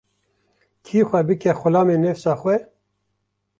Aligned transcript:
Kî 0.85 0.99
xwe 1.07 1.21
bike 1.29 1.51
xulamê 1.59 1.97
nefsa 2.03 2.33
xwe 2.41 2.57